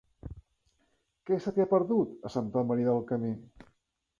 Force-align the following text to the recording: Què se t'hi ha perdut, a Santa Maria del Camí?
Què 1.29 1.37
se 1.43 1.53
t'hi 1.57 1.65
ha 1.65 1.69
perdut, 1.75 2.15
a 2.31 2.33
Santa 2.37 2.65
Maria 2.73 2.89
del 2.91 3.07
Camí? 3.13 3.31